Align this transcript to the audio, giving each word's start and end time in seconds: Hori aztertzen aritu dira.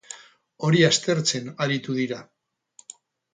Hori 0.67 0.79
aztertzen 0.87 1.51
aritu 1.67 1.99
dira. 1.99 2.19